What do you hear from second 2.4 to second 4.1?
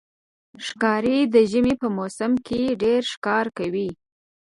کې ډېر ښکار کوي.